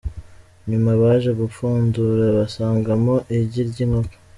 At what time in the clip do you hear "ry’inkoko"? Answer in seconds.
3.69-4.15